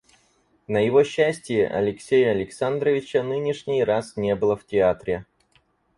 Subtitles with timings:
[0.67, 5.27] На его счастие, Алексея Александровича нынешний раз не было в театре.